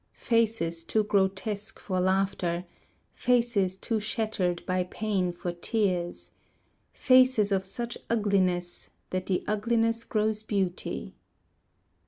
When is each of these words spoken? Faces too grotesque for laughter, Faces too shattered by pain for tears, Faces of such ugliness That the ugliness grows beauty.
Faces 0.15 0.83
too 0.83 1.03
grotesque 1.03 1.77
for 1.77 1.99
laughter, 1.99 2.65
Faces 3.13 3.77
too 3.77 3.99
shattered 3.99 4.65
by 4.65 4.83
pain 4.85 5.31
for 5.31 5.51
tears, 5.51 6.31
Faces 6.91 7.51
of 7.51 7.67
such 7.67 7.99
ugliness 8.09 8.89
That 9.11 9.27
the 9.27 9.43
ugliness 9.47 10.03
grows 10.03 10.41
beauty. 10.41 11.13